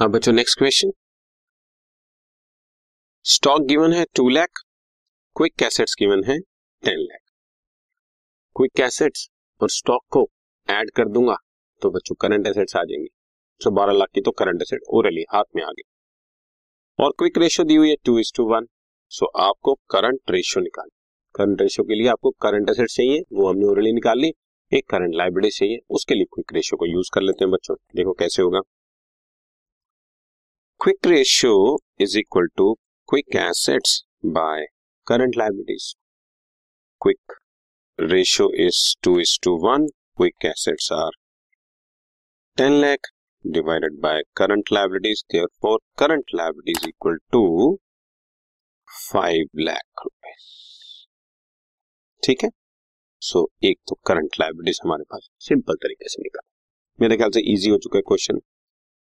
[0.00, 0.90] अब बच्चों next question
[3.24, 4.60] stock given है two lakh
[5.36, 6.38] quick assets given है
[6.82, 7.20] टेन लैख
[8.56, 9.28] क्विक एसेट्स
[9.60, 10.24] और स्टॉक को
[10.68, 11.36] ऐड कर दूँगा
[11.82, 13.08] तो बच्चों करंट एसेट्स आ जाएँगे।
[13.60, 15.88] तो बारह लाख की तो करंट एसेट ओरली हाथ में आ गई।
[16.98, 18.68] और क्विक रेशियो दी हुई है two is two one
[19.12, 20.88] so आपको करंट रेशियो निकाल
[21.34, 24.32] करंट रेशियो के लिए आपको करंट एसेट चाहिए, वो हमने ओरली निकाल ली।
[24.72, 28.12] एक करंट लाइबिलिटी चाहिए, उसके लिए क्विक रेशियो को यूज़ कर लेते हैं बच्चों। देखो
[28.12, 28.60] कैसे होगा।
[30.80, 31.54] Quick ratio
[32.00, 32.72] is equal to
[33.08, 33.92] quick assets
[34.26, 34.64] by
[35.06, 35.86] current liabilities
[37.00, 37.32] quick
[37.98, 41.16] ratio is two is two one quick assets are
[42.58, 43.08] ten lakh
[43.44, 47.42] divided by current liabilities therefore current liabilities equal to
[48.88, 50.34] five lakh रुपए
[52.22, 52.50] ठीक है?
[53.22, 56.46] सो एक तो current liabilities हमारे पास simple तरीके से निकाल।
[56.98, 58.40] मेरे ख्याल से इजी हो चुका है question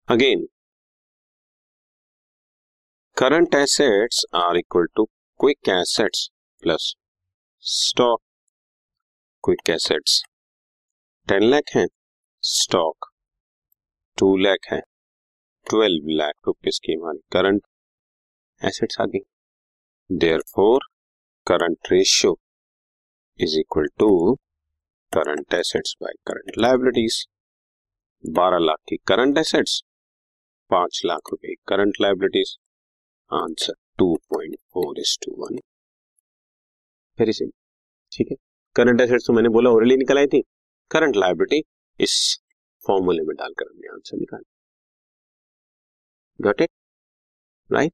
[0.08, 0.47] again
[3.20, 5.04] current assets are equal to
[5.40, 6.20] quick assets
[6.62, 6.84] plus
[7.64, 8.20] stock
[9.44, 10.22] quick assets
[11.28, 11.84] ten lakh है.
[12.42, 13.08] स्टॉक
[14.18, 14.78] टू लाख है.
[15.66, 17.62] ट्वेल्व लाख रुपीज़ की हमारी करंट
[18.60, 19.20] एसेट्स आ गई.
[20.55, 20.86] Therefore
[21.46, 22.34] current ratio
[23.38, 24.34] is equal to
[25.12, 27.24] current assets by current liabilities
[28.24, 29.80] बारह लाख की current assets
[30.70, 32.56] पाँच लाख रुपए current liabilities
[33.33, 35.59] answer two point four is two one.
[37.19, 37.53] Very simple
[38.12, 38.36] ठीक है?
[38.77, 40.41] करंट एसेट्स तो मैंने बोला ओरली निकल आई थी।
[40.91, 41.62] करंट लाइबिलिटी
[42.01, 42.14] इस
[42.84, 44.42] फॉर्मूले में डालकर हमने आंसर निकाला।
[46.41, 46.70] Got it
[47.70, 47.92] right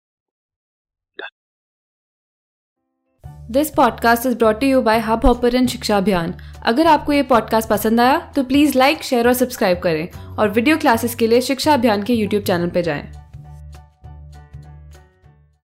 [3.50, 6.32] this podcast is brought you by hub hopper Shiksha Abhiyan
[6.66, 10.76] अगर आपको ये पॉडकास्ट पसंद आया तो प्लीज़ लाइक शेयर और सब्सक्राइब करें। और वीडियो
[10.78, 13.25] क्लासेस के लिए शिक्षा अभियान के यूट्यूब चैनल पर जाएँ।